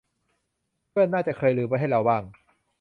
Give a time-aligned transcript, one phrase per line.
[0.89, 2.23] เพื่อนน่าจะเคยลืมไว้ให้เราบ้าง